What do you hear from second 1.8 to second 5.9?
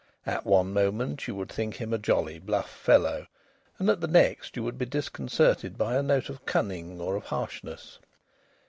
a jolly, bluff fellow, and at the next you would be disconcerted